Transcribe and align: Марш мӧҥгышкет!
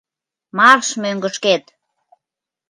Марш 0.57 0.87
мӧҥгышкет! 1.01 1.63